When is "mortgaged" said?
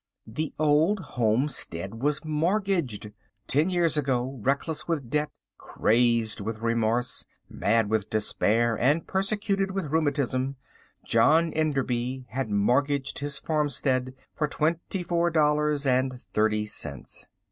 2.25-3.11, 12.49-13.19